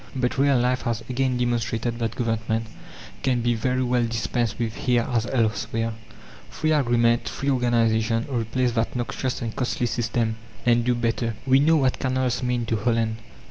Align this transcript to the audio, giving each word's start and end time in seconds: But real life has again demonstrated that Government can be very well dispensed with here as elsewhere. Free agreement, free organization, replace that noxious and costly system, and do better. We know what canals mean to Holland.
But 0.15 0.39
real 0.39 0.57
life 0.57 0.81
has 0.81 1.01
again 1.09 1.37
demonstrated 1.37 1.99
that 1.99 2.15
Government 2.15 2.65
can 3.21 3.41
be 3.41 3.53
very 3.53 3.83
well 3.83 4.03
dispensed 4.03 4.57
with 4.57 4.73
here 4.75 5.07
as 5.07 5.27
elsewhere. 5.27 5.93
Free 6.49 6.71
agreement, 6.71 7.29
free 7.29 7.51
organization, 7.51 8.25
replace 8.27 8.71
that 8.71 8.95
noxious 8.95 9.43
and 9.43 9.55
costly 9.55 9.85
system, 9.85 10.37
and 10.65 10.83
do 10.83 10.95
better. 10.95 11.35
We 11.45 11.59
know 11.59 11.75
what 11.75 11.99
canals 11.99 12.41
mean 12.41 12.65
to 12.65 12.77
Holland. 12.77 13.17